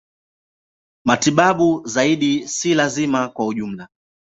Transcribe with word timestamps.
Matibabu 1.05 1.81
zaidi 1.85 2.47
si 2.47 2.73
lazima 2.73 3.29
kwa 3.29 3.45
ujumla. 3.45 3.89